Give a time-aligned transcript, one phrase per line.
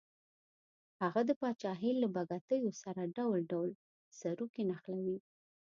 [1.01, 3.69] هغه د پاچاهۍ له بګتیو سره ډول ډول
[4.19, 5.17] سروکي نښلوي.